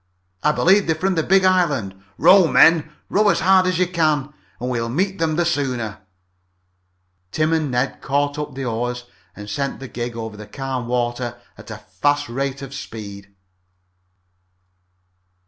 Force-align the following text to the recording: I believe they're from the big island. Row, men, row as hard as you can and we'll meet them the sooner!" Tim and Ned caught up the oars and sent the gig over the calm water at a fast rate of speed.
I 0.41 0.51
believe 0.51 0.87
they're 0.87 0.95
from 0.95 1.13
the 1.13 1.21
big 1.21 1.45
island. 1.45 1.93
Row, 2.17 2.47
men, 2.47 2.91
row 3.07 3.29
as 3.29 3.41
hard 3.41 3.67
as 3.67 3.77
you 3.77 3.85
can 3.85 4.33
and 4.59 4.71
we'll 4.71 4.89
meet 4.89 5.19
them 5.19 5.35
the 5.35 5.45
sooner!" 5.45 5.99
Tim 7.31 7.53
and 7.53 7.69
Ned 7.69 8.01
caught 8.01 8.39
up 8.39 8.55
the 8.55 8.65
oars 8.65 9.03
and 9.35 9.47
sent 9.47 9.79
the 9.79 9.87
gig 9.87 10.15
over 10.17 10.35
the 10.35 10.47
calm 10.47 10.87
water 10.87 11.39
at 11.55 11.69
a 11.69 11.77
fast 11.77 12.29
rate 12.29 12.63
of 12.63 12.73
speed. 12.73 13.35